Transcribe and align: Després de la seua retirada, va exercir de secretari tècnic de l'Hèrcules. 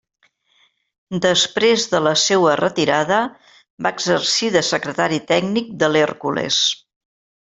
Després 1.25 1.83
de 1.91 1.99
la 2.05 2.13
seua 2.21 2.55
retirada, 2.61 3.19
va 3.87 3.91
exercir 3.99 4.51
de 4.57 4.65
secretari 4.73 5.23
tècnic 5.35 5.69
de 5.85 5.91
l'Hèrcules. 5.95 6.61